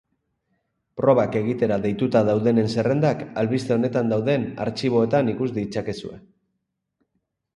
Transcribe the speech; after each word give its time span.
Probak 0.99 1.35
egitera 1.39 1.75
deituta 1.83 2.21
daudenen 2.29 2.71
zerrendak 2.77 3.21
albiste 3.43 3.75
honetan 3.77 4.09
dauden 4.15 4.49
artxiboetan 4.65 5.29
ikus 5.35 5.51
ditzakezue. 5.59 6.17